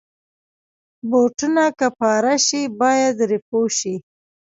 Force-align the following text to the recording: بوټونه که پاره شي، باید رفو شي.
بوټونه 1.09 1.63
که 1.77 1.87
پاره 1.99 2.35
شي، 2.45 2.61
باید 2.79 3.15
رفو 3.31 3.61
شي. 3.77 3.95